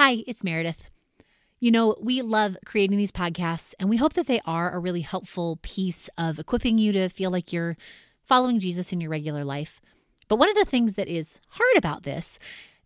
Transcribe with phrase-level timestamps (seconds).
[0.00, 0.86] Hi, it's Meredith.
[1.58, 5.00] You know, we love creating these podcasts, and we hope that they are a really
[5.00, 7.76] helpful piece of equipping you to feel like you're
[8.22, 9.80] following Jesus in your regular life.
[10.28, 12.38] But one of the things that is hard about this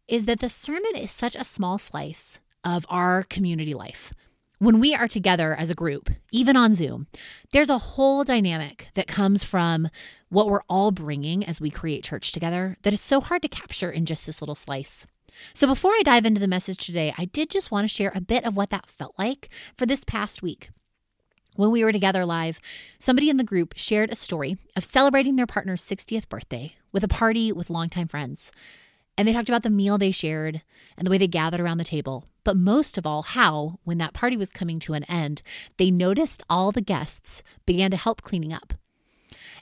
[0.09, 4.15] is that the sermon is such a small slice of our community life.
[4.59, 7.09] When we are together as a group, even on Zoom,
[7.53, 9.91] there's a whole dynamic that comes from
[10.31, 13.91] what we're all bringing as we create church together that is so hard to capture
[13.91, 15.07] in just this little slice.
[15.53, 18.21] So, before I dive into the message today, I did just want to share a
[18.21, 20.71] bit of what that felt like for this past week.
[21.55, 22.61] When we were together live,
[22.99, 27.09] somebody in the group shared a story of celebrating their partner's 60th birthday with a
[27.09, 28.53] party with longtime friends.
[29.19, 30.63] And they talked about the meal they shared
[30.97, 32.25] and the way they gathered around the table.
[32.45, 35.43] But most of all, how, when that party was coming to an end,
[35.77, 38.73] they noticed all the guests began to help cleaning up.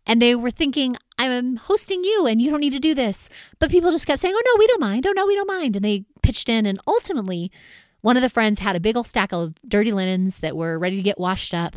[0.06, 3.28] And they were thinking, I'm hosting you and you don't need to do this.
[3.58, 5.06] But people just kept saying, oh, no, we don't mind.
[5.06, 5.76] Oh, no, we don't mind.
[5.76, 6.66] And they pitched in.
[6.66, 7.52] And ultimately,
[8.00, 10.96] one of the friends had a big old stack of dirty linens that were ready
[10.96, 11.76] to get washed up.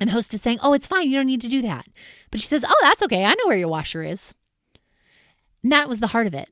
[0.00, 1.08] And the host is saying, oh, it's fine.
[1.08, 1.86] You don't need to do that.
[2.30, 3.24] But she says, oh, that's okay.
[3.24, 4.34] I know where your washer is.
[5.62, 6.48] And that was the heart of it.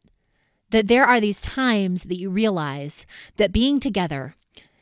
[0.70, 4.36] That there are these times that you realize that being together,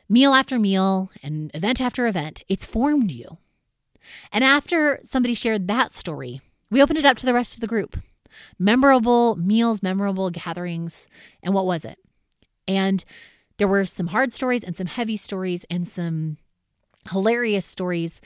[0.09, 3.37] meal after meal and event after event, it's formed you.
[4.31, 7.67] And after somebody shared that story, we opened it up to the rest of the
[7.67, 7.97] group.
[8.59, 11.07] Memorable meals, memorable gatherings.
[11.41, 11.97] And what was it?
[12.67, 13.03] And
[13.57, 16.37] there were some hard stories and some heavy stories and some
[17.09, 18.21] hilarious stories.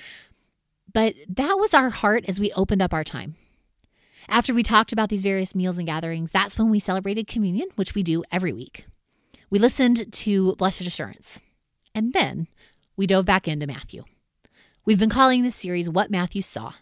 [0.94, 3.36] But that was our heart as we opened up our time.
[4.28, 7.96] After we talked about these various meals and gatherings, that's when we celebrated communion, which
[7.96, 8.86] we do every week.
[9.50, 11.42] We listened to Blessed Assurance.
[11.94, 12.48] And then
[12.96, 14.04] we dove back into Matthew.
[14.84, 16.74] We've been calling this series What Matthew Saw,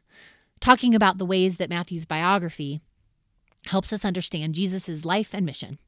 [0.62, 2.80] talking about the ways that Matthew's biography
[3.66, 5.80] helps us understand Jesus' life and mission.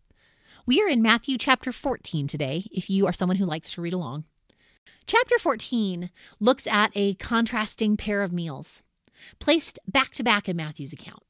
[0.65, 3.93] We are in Matthew chapter 14 today, if you are someone who likes to read
[3.93, 4.25] along.
[5.07, 6.09] Chapter 14
[6.41, 8.81] looks at a contrasting pair of meals
[9.39, 11.23] placed back to back in Matthew's account.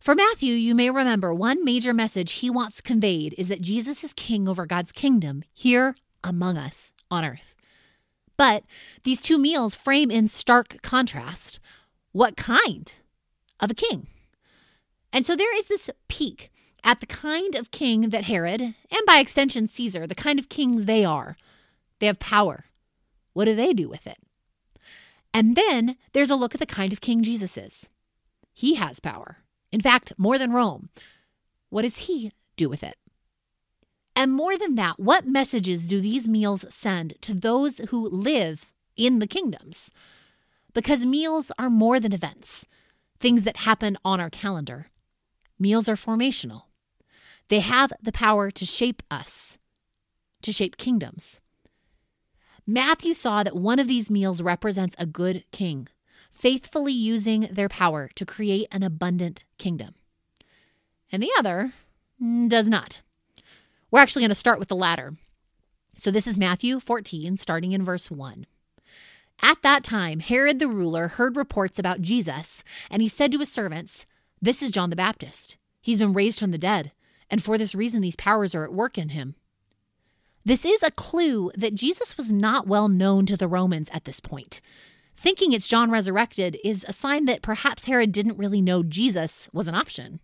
[0.00, 4.12] For Matthew, you may remember one major message he wants conveyed is that Jesus is
[4.12, 5.94] king over God's kingdom here
[6.24, 7.55] among us on earth.
[8.36, 8.64] But
[9.04, 11.58] these two meals frame in stark contrast
[12.12, 12.94] what kind
[13.60, 14.06] of a king.
[15.12, 16.50] And so there is this peek
[16.84, 20.84] at the kind of king that Herod, and by extension Caesar, the kind of kings
[20.84, 21.36] they are.
[21.98, 22.66] They have power.
[23.32, 24.18] What do they do with it?
[25.32, 27.88] And then there's a look at the kind of king Jesus is.
[28.54, 29.38] He has power.
[29.72, 30.88] In fact, more than Rome.
[31.68, 32.96] What does he do with it?
[34.16, 39.18] And more than that, what messages do these meals send to those who live in
[39.18, 39.90] the kingdoms?
[40.72, 42.66] Because meals are more than events,
[43.20, 44.86] things that happen on our calendar.
[45.58, 46.62] Meals are formational.
[47.48, 49.58] They have the power to shape us,
[50.40, 51.40] to shape kingdoms.
[52.66, 55.88] Matthew saw that one of these meals represents a good king,
[56.32, 59.94] faithfully using their power to create an abundant kingdom.
[61.12, 61.74] And the other
[62.20, 63.02] mm, does not.
[63.90, 65.16] We're actually going to start with the latter.
[65.96, 68.46] So this is Matthew 14, starting in verse 1.
[69.42, 73.52] At that time, Herod the ruler heard reports about Jesus, and he said to his
[73.52, 74.06] servants,
[74.40, 75.56] This is John the Baptist.
[75.80, 76.92] He's been raised from the dead,
[77.30, 79.36] and for this reason these powers are at work in him.
[80.44, 84.20] This is a clue that Jesus was not well known to the Romans at this
[84.20, 84.60] point.
[85.16, 89.66] Thinking it's John resurrected is a sign that perhaps Herod didn't really know Jesus was
[89.66, 90.20] an option.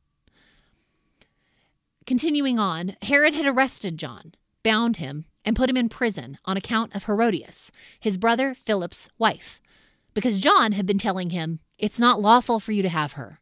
[2.12, 6.94] Continuing on, Herod had arrested John, bound him, and put him in prison on account
[6.94, 9.62] of Herodias, his brother Philip's wife,
[10.12, 13.40] because John had been telling him, It's not lawful for you to have her.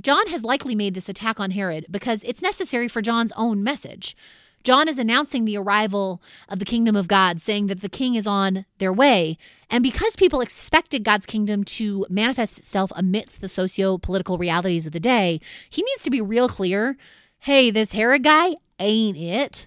[0.00, 4.16] John has likely made this attack on Herod because it's necessary for John's own message.
[4.64, 8.26] John is announcing the arrival of the kingdom of God, saying that the king is
[8.26, 9.36] on their way.
[9.68, 14.94] And because people expected God's kingdom to manifest itself amidst the socio political realities of
[14.94, 16.96] the day, he needs to be real clear
[17.40, 19.66] hey, this Herod guy ain't it.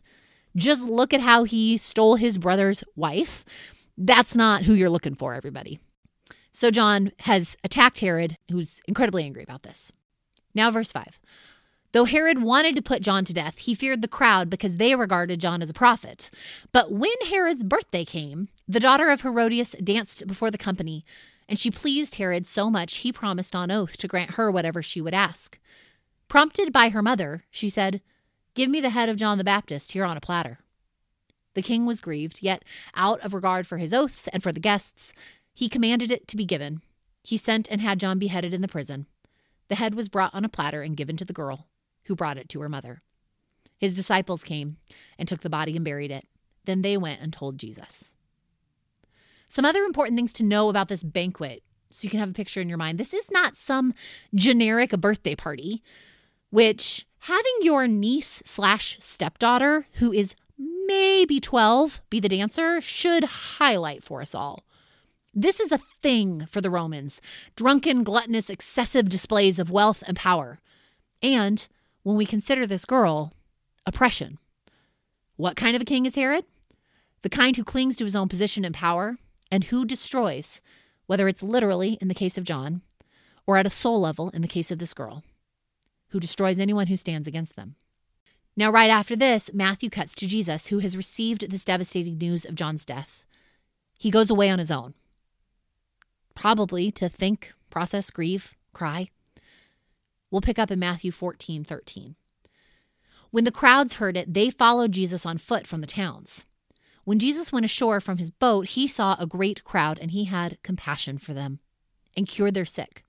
[0.56, 3.46] Just look at how he stole his brother's wife.
[3.98, 5.80] That's not who you're looking for, everybody.
[6.52, 9.92] So John has attacked Herod, who's incredibly angry about this.
[10.54, 11.20] Now, verse 5.
[11.94, 15.42] Though Herod wanted to put John to death, he feared the crowd because they regarded
[15.42, 16.30] John as a prophet.
[16.72, 21.06] But when Herod's birthday came, the daughter of Herodias danced before the company,
[21.50, 25.02] and she pleased Herod so much he promised on oath to grant her whatever she
[25.02, 25.60] would ask.
[26.32, 28.00] Prompted by her mother, she said,
[28.54, 30.60] Give me the head of John the Baptist here on a platter.
[31.56, 32.64] The king was grieved, yet,
[32.96, 35.12] out of regard for his oaths and for the guests,
[35.54, 36.84] he commanded it to be given.
[37.22, 39.08] He sent and had John beheaded in the prison.
[39.68, 41.68] The head was brought on a platter and given to the girl,
[42.06, 43.02] who brought it to her mother.
[43.78, 44.78] His disciples came
[45.20, 46.26] and took the body and buried it.
[46.64, 48.14] Then they went and told Jesus.
[49.50, 52.62] Some other important things to know about this banquet, so you can have a picture
[52.62, 52.98] in your mind.
[52.98, 53.94] This is not some
[54.34, 55.84] generic birthday party,
[56.52, 64.04] which having your niece slash stepdaughter, who is maybe 12, be the dancer should highlight
[64.04, 64.64] for us all.
[65.34, 67.22] This is a thing for the Romans
[67.56, 70.60] drunken, gluttonous, excessive displays of wealth and power.
[71.24, 71.66] And
[72.04, 73.34] when we consider this girl,
[73.86, 74.38] oppression.
[75.38, 76.46] What kind of a king is Herod?
[77.22, 79.18] The kind who clings to his own position and power
[79.50, 80.62] and who destroys,
[81.06, 82.82] whether it's literally in the case of John
[83.48, 85.24] or at a soul level in the case of this girl,
[86.12, 87.76] who destroys anyone who stands against them.
[88.56, 92.56] Now, right after this, Matthew cuts to Jesus, who has received this devastating news of
[92.56, 93.24] John's death.
[93.98, 94.94] He goes away on his own,
[96.36, 99.10] probably to think, process, grieve, cry.
[100.30, 102.16] We'll pick up in Matthew 14 13.
[103.30, 106.46] When the crowds heard it, they followed Jesus on foot from the towns.
[107.06, 110.58] When Jesus went ashore from his boat, he saw a great crowd and he had
[110.64, 111.60] compassion for them
[112.16, 113.06] and cured their sick.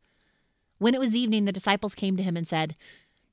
[0.82, 2.74] When it was evening, the disciples came to him and said,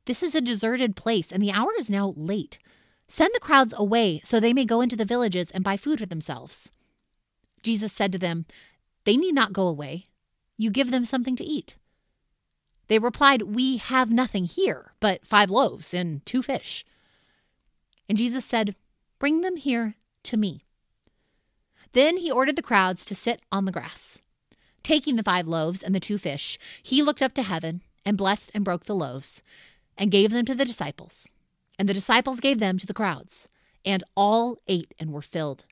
[0.05, 2.59] This is a deserted place, and the hour is now late.
[3.07, 6.05] Send the crowds away so they may go into the villages and buy food for
[6.05, 6.69] themselves.
[7.63, 8.45] Jesus said to them,
[9.03, 10.05] They need not go away.
[10.57, 11.75] You give them something to eat.
[12.87, 16.85] They replied, We have nothing here but five loaves and two fish.
[18.07, 18.75] And Jesus said,
[19.17, 20.65] Bring them here to me.
[21.93, 24.19] Then he ordered the crowds to sit on the grass.
[24.83, 28.51] Taking the five loaves and the two fish, he looked up to heaven and blessed
[28.53, 29.41] and broke the loaves
[29.97, 31.27] and gave them to the disciples.
[31.77, 33.49] And the disciples gave them to the crowds.
[33.85, 35.65] And all ate and were filled.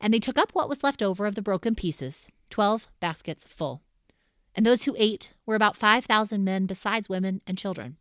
[0.00, 3.82] And they took up what was left over of the broken pieces, twelve baskets full.
[4.54, 7.96] And those who ate were about 5,000 men, besides women and children.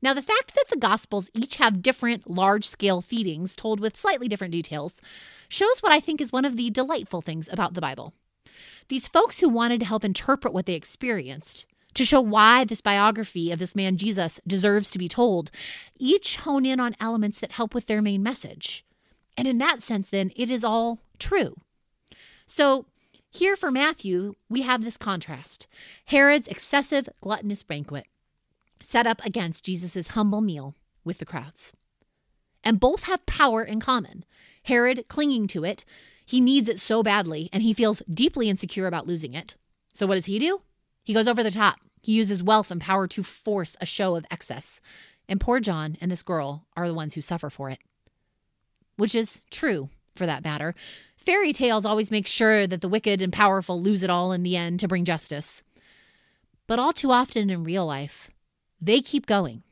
[0.00, 4.26] Now, the fact that the Gospels each have different large scale feedings told with slightly
[4.26, 5.00] different details
[5.48, 8.14] shows what I think is one of the delightful things about the Bible.
[8.88, 13.52] These folks who wanted to help interpret what they experienced, to show why this biography
[13.52, 15.50] of this man Jesus deserves to be told,
[15.98, 18.84] each hone in on elements that help with their main message.
[19.36, 21.56] And in that sense, then, it is all true.
[22.46, 22.86] So,
[23.30, 25.66] here for Matthew, we have this contrast
[26.06, 28.06] Herod's excessive gluttonous banquet
[28.80, 30.74] set up against Jesus' humble meal
[31.04, 31.72] with the crowds.
[32.64, 34.24] And both have power in common.
[34.64, 35.84] Herod clinging to it,
[36.24, 39.56] he needs it so badly, and he feels deeply insecure about losing it.
[39.94, 40.62] So, what does he do?
[41.02, 41.78] He goes over the top.
[42.00, 44.80] He uses wealth and power to force a show of excess.
[45.28, 47.78] And poor John and this girl are the ones who suffer for it.
[48.96, 50.74] Which is true, for that matter.
[51.16, 54.56] Fairy tales always make sure that the wicked and powerful lose it all in the
[54.56, 55.62] end to bring justice.
[56.66, 58.30] But all too often in real life,
[58.80, 59.62] they keep going,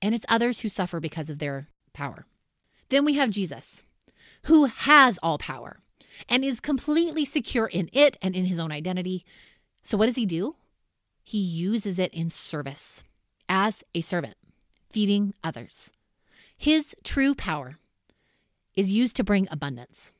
[0.00, 2.26] and it's others who suffer because of their power.
[2.88, 3.82] Then we have Jesus,
[4.44, 5.80] who has all power
[6.28, 9.24] and is completely secure in it and in his own identity.
[9.82, 10.56] So, what does he do?
[11.22, 13.02] He uses it in service
[13.48, 14.36] as a servant,
[14.90, 15.92] feeding others.
[16.56, 17.78] His true power
[18.74, 20.12] is used to bring abundance.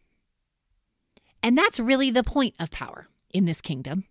[1.43, 4.05] And that's really the point of power in this kingdom.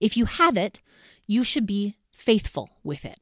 [0.00, 0.80] If you have it,
[1.26, 3.18] you should be faithful with it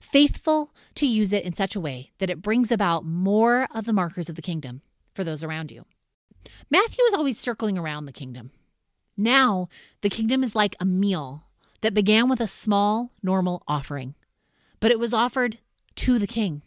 [0.00, 3.92] faithful to use it in such a way that it brings about more of the
[3.92, 4.82] markers of the kingdom
[5.14, 5.84] for those around you.
[6.70, 8.50] Matthew is always circling around the kingdom.
[9.16, 9.68] Now,
[10.02, 11.44] the kingdom is like a meal
[11.80, 14.14] that began with a small, normal offering,
[14.80, 15.58] but it was offered
[15.96, 16.62] to the king.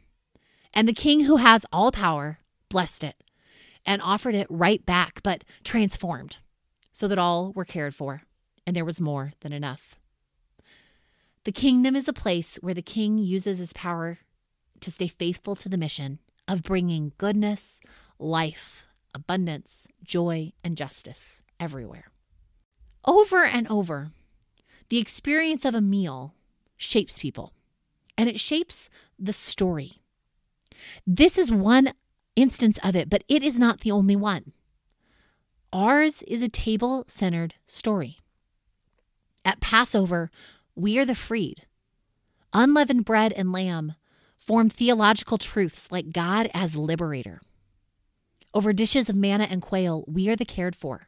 [0.73, 3.23] And the king who has all power blessed it
[3.85, 6.37] and offered it right back, but transformed,
[6.91, 8.23] so that all were cared for,
[8.65, 9.95] and there was more than enough.
[11.45, 14.19] The kingdom is a place where the king uses his power
[14.81, 17.79] to stay faithful to the mission of bringing goodness,
[18.19, 22.11] life, abundance, joy, and justice everywhere.
[23.05, 24.11] Over and over,
[24.89, 26.33] the experience of a meal
[26.77, 27.53] shapes people,
[28.17, 30.01] and it shapes the story.
[31.05, 31.93] This is one
[32.35, 34.53] instance of it, but it is not the only one.
[35.71, 38.19] Ours is a table centered story.
[39.45, 40.31] At Passover,
[40.75, 41.65] we are the freed.
[42.53, 43.93] Unleavened bread and lamb
[44.37, 47.41] form theological truths like God as liberator.
[48.53, 51.07] Over dishes of manna and quail, we are the cared for,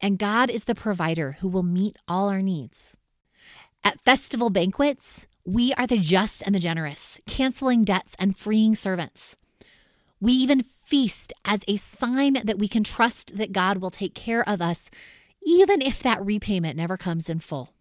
[0.00, 2.96] and God is the provider who will meet all our needs.
[3.84, 9.36] At festival banquets, we are the just and the generous, canceling debts and freeing servants.
[10.20, 14.46] We even feast as a sign that we can trust that God will take care
[14.48, 14.90] of us,
[15.42, 17.74] even if that repayment never comes in full.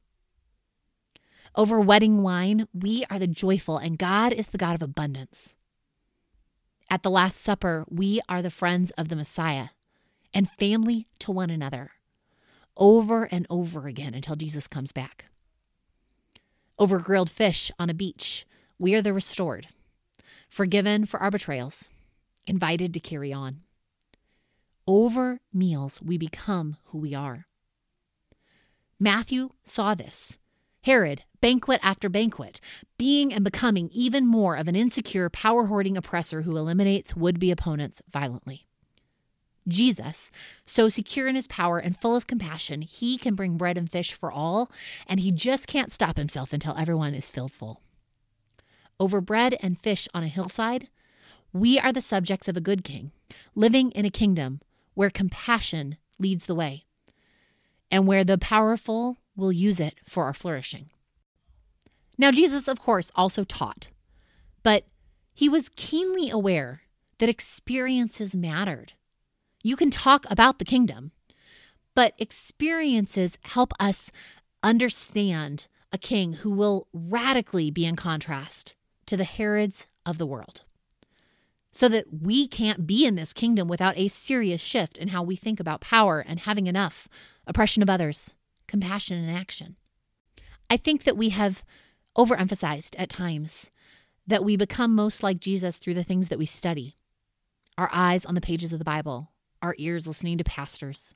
[1.55, 5.55] Over wedding wine, we are the joyful, and God is the God of abundance.
[6.89, 9.69] At the Last Supper, we are the friends of the Messiah
[10.33, 11.91] and family to one another
[12.77, 15.25] over and over again until Jesus comes back.
[16.79, 18.47] Over grilled fish on a beach,
[18.79, 19.67] we are the restored,
[20.49, 21.91] forgiven for our betrayals,
[22.47, 23.61] invited to carry on.
[24.87, 27.45] Over meals, we become who we are.
[28.99, 30.39] Matthew saw this.
[30.83, 32.61] Herod, banquet after banquet,
[32.97, 37.51] being and becoming even more of an insecure, power hoarding oppressor who eliminates would be
[37.51, 38.65] opponents violently.
[39.67, 40.31] Jesus,
[40.65, 44.13] so secure in his power and full of compassion, he can bring bread and fish
[44.13, 44.71] for all,
[45.05, 47.81] and he just can't stop himself until everyone is filled full.
[48.99, 50.87] Over bread and fish on a hillside,
[51.53, 53.11] we are the subjects of a good king,
[53.53, 54.61] living in a kingdom
[54.93, 56.85] where compassion leads the way
[57.91, 60.89] and where the powerful will use it for our flourishing.
[62.17, 63.87] Now, Jesus, of course, also taught,
[64.61, 64.85] but
[65.33, 66.81] he was keenly aware
[67.17, 68.93] that experiences mattered.
[69.63, 71.11] You can talk about the kingdom,
[71.95, 74.11] but experiences help us
[74.63, 80.63] understand a king who will radically be in contrast to the Herods of the world
[81.71, 85.35] so that we can't be in this kingdom without a serious shift in how we
[85.35, 87.07] think about power and having enough,
[87.45, 88.35] oppression of others,
[88.69, 89.75] compassion and action.
[90.69, 91.63] I think that we have
[92.17, 93.71] overemphasized at times
[94.27, 96.95] that we become most like Jesus through the things that we study
[97.77, 101.15] our eyes on the pages of the Bible, our ears listening to pastors.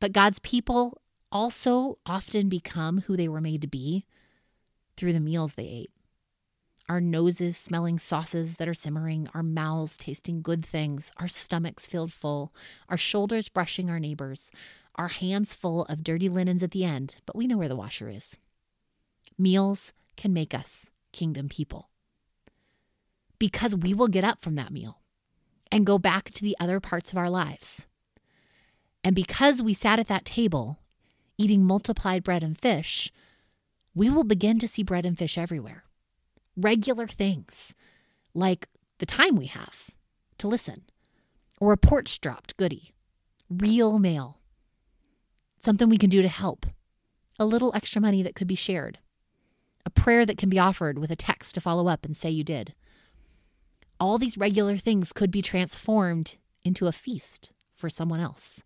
[0.00, 4.04] But God's people also often become who they were made to be
[4.96, 5.92] through the meals they ate
[6.88, 12.12] our noses smelling sauces that are simmering, our mouths tasting good things, our stomachs filled
[12.12, 12.52] full,
[12.88, 14.50] our shoulders brushing our neighbors,
[14.96, 18.08] our hands full of dirty linens at the end, but we know where the washer
[18.08, 18.38] is.
[19.38, 21.88] Meals can make us kingdom people
[23.38, 25.00] because we will get up from that meal
[25.70, 27.86] and go back to the other parts of our lives.
[29.02, 30.78] And because we sat at that table
[31.38, 33.10] eating multiplied bread and fish,
[33.94, 35.84] we will begin to see bread and fish everywhere
[36.56, 37.74] regular things
[38.34, 38.68] like
[38.98, 39.90] the time we have
[40.38, 40.82] to listen,
[41.60, 42.92] or a porch dropped goodie,
[43.48, 44.38] real mail,
[45.62, 46.66] something we can do to help,
[47.38, 48.98] a little extra money that could be shared,
[49.86, 52.42] a prayer that can be offered with a text to follow up and say you
[52.42, 52.74] did.
[54.00, 58.62] All these regular things could be transformed into a feast for someone else.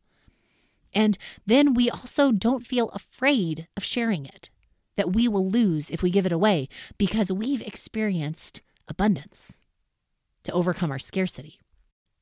[0.94, 4.48] And then we also don't feel afraid of sharing it
[4.96, 9.62] that we will lose if we give it away because we've experienced abundance
[10.44, 11.60] to overcome our scarcity.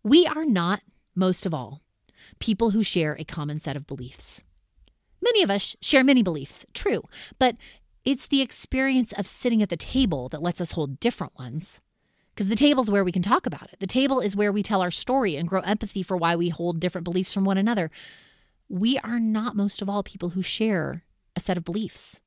[0.03, 0.83] We are not,
[1.15, 1.83] most of all,
[2.41, 4.43] people who share a common set of beliefs.
[5.25, 7.03] Many of us share many beliefs, true,
[7.39, 7.57] but
[8.05, 11.81] it's the experience of sitting at the table that lets us hold different ones.
[12.35, 13.81] Because the table is where we can talk about it.
[13.81, 16.81] The table is where we tell our story and grow empathy for why we hold
[16.81, 17.91] different beliefs from one another.
[18.69, 21.05] We are not, most of all, people who share
[21.37, 22.21] a set of beliefs.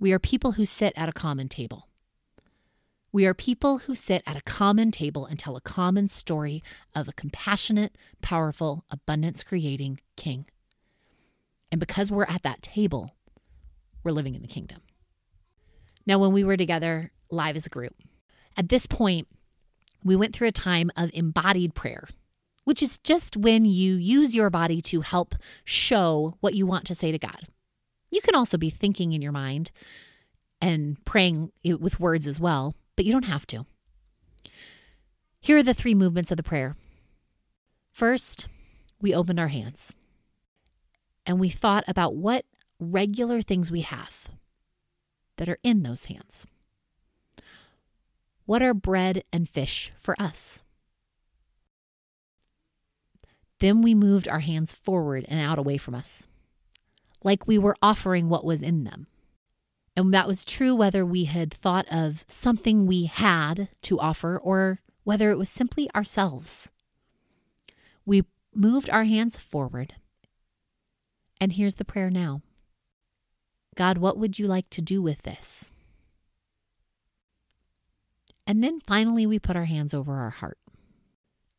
[0.00, 1.88] We are people who sit at a common table.
[3.12, 6.62] We are people who sit at a common table and tell a common story
[6.94, 10.46] of a compassionate, powerful, abundance creating king.
[11.72, 13.16] And because we're at that table,
[14.04, 14.82] we're living in the kingdom.
[16.06, 17.94] Now, when we were together live as a group,
[18.56, 19.26] at this point,
[20.04, 22.06] we went through a time of embodied prayer,
[22.64, 26.94] which is just when you use your body to help show what you want to
[26.94, 27.46] say to God.
[28.10, 29.70] You can also be thinking in your mind
[30.60, 33.64] and praying with words as well, but you don't have to.
[35.40, 36.76] Here are the three movements of the prayer.
[37.90, 38.46] First,
[39.00, 39.94] we opened our hands
[41.26, 42.44] and we thought about what
[42.78, 44.28] regular things we have
[45.36, 46.46] that are in those hands.
[48.44, 50.64] What are bread and fish for us?
[53.60, 56.26] Then we moved our hands forward and out away from us
[57.24, 59.06] like we were offering what was in them.
[59.96, 64.80] And that was true whether we had thought of something we had to offer or
[65.04, 66.70] whether it was simply ourselves.
[68.06, 68.24] We
[68.54, 69.94] moved our hands forward.
[71.42, 72.40] And here's the prayer now
[73.74, 75.72] God, what would you like to do with this?
[78.46, 80.58] And then finally, we put our hands over our heart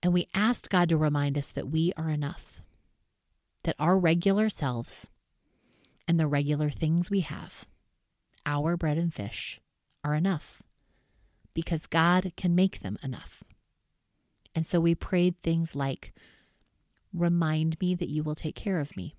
[0.01, 2.61] and we asked God to remind us that we are enough,
[3.65, 5.09] that our regular selves
[6.07, 7.65] and the regular things we have,
[8.45, 9.59] our bread and fish,
[10.01, 10.63] are enough
[11.53, 13.43] because God can make them enough.
[14.55, 16.13] And so we prayed things like,
[17.13, 19.17] Remind me that you will take care of me.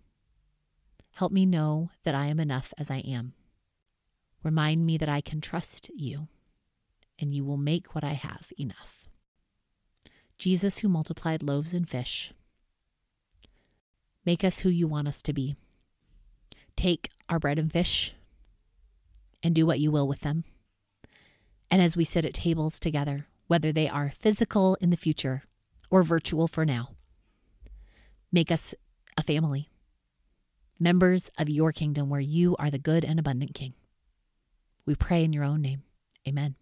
[1.15, 3.35] Help me know that I am enough as I am.
[4.43, 6.29] Remind me that I can trust you
[7.19, 9.09] and you will make what I have enough.
[10.39, 12.33] Jesus who multiplied loaves and fish,
[14.27, 15.55] make us who you want us to be.
[16.77, 18.13] Take our bread and fish
[19.43, 20.45] and do what you will with them.
[21.71, 25.43] And as we sit at tables together, whether they are physical in the future
[25.91, 26.91] or virtual for now,
[28.33, 28.75] make us
[29.17, 29.69] a family,
[30.85, 33.75] members of your kingdom where you are the good and abundant King.
[34.87, 35.83] We pray in your own name.
[36.29, 36.57] Amen.